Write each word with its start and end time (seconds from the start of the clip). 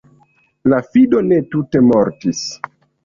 La 0.73 0.79
fido 0.95 1.21
ne 1.27 1.39
tute 1.53 1.83
mortis. 1.93 2.43